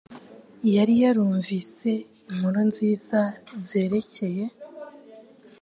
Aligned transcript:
Yari 0.75 0.93
yarumvise 1.03 1.91
inkuru 2.31 2.59
nziza 2.69 3.19
zerekeye 3.65 4.45